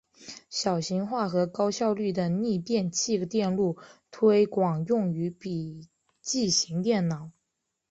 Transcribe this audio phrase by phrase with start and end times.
[0.49, 3.77] 小型化和高效率的逆变器电路
[4.09, 5.87] 推广用于笔
[6.21, 7.29] 记型电脑。